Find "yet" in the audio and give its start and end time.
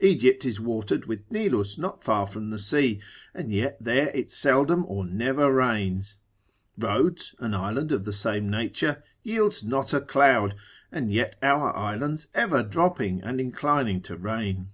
3.52-3.76, 11.12-11.36